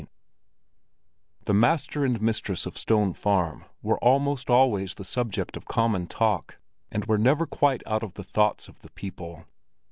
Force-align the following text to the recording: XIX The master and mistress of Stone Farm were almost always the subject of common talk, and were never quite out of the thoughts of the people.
XIX 0.01 0.09
The 1.43 1.53
master 1.53 2.03
and 2.03 2.19
mistress 2.23 2.65
of 2.65 2.75
Stone 2.75 3.13
Farm 3.13 3.65
were 3.83 3.99
almost 4.03 4.49
always 4.49 4.95
the 4.95 5.03
subject 5.03 5.55
of 5.55 5.67
common 5.67 6.07
talk, 6.07 6.57
and 6.89 7.05
were 7.05 7.19
never 7.19 7.45
quite 7.45 7.83
out 7.85 8.01
of 8.01 8.15
the 8.15 8.23
thoughts 8.23 8.67
of 8.67 8.79
the 8.79 8.89
people. 8.89 9.45